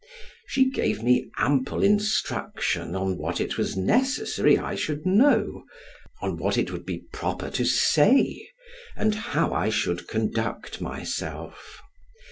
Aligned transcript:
She 0.47 0.67
gave 0.67 1.03
me 1.03 1.29
ample 1.37 1.83
instruction 1.83 2.95
on 2.95 3.19
what 3.19 3.39
it 3.39 3.55
was 3.59 3.77
necessary 3.77 4.57
I 4.57 4.73
should 4.73 5.05
know, 5.05 5.63
on 6.23 6.37
what 6.37 6.57
it 6.57 6.71
would 6.71 6.87
be 6.87 7.03
proper 7.13 7.51
to 7.51 7.63
say; 7.65 8.49
and 8.95 9.13
how 9.13 9.53
I 9.53 9.69
should 9.69 10.07
conduct 10.07 10.81
myself. 10.81 11.83